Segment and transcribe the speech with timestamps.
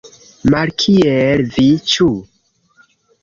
[0.53, 2.09] Malkiel vi, ĉu?